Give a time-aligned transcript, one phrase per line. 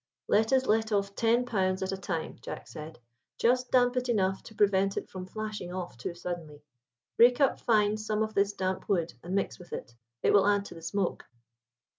[0.27, 2.97] "Let us let off ten pounds at a time," Jack said.
[3.37, 6.63] "Just damp it enough to prevent it from flashing off too suddenly;
[7.17, 9.93] break up fine some of this damp wood and mix with it,
[10.23, 11.25] it will add to the smoke."